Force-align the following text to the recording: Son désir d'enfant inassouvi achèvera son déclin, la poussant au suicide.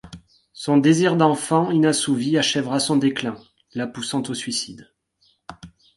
Son 0.53 0.77
désir 0.77 1.15
d'enfant 1.15 1.69
inassouvi 1.69 2.35
achèvera 2.35 2.79
son 2.79 2.95
déclin, 2.97 3.35
la 3.75 3.85
poussant 3.85 4.23
au 4.29 4.33
suicide. 4.33 4.89